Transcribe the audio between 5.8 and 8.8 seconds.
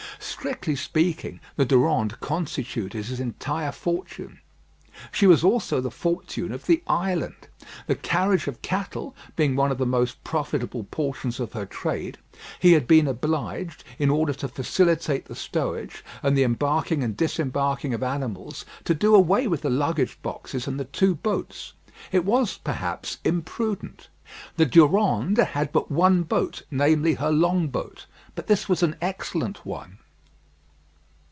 the fortune of the island. The carriage of